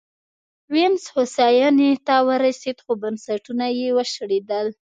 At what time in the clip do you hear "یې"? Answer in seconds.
3.79-3.89